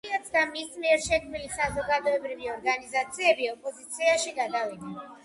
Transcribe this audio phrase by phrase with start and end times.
[0.03, 4.99] პარტიაც და მის მიერ შექმნილი საზოგადოებრივი ორგანიზაციებიც ოპოზიციაში გადავიდნენ.